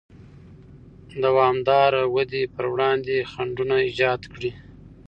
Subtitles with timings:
[1.23, 4.51] دوامداره ودې پر وړاندې خنډونه ایجاد کړي.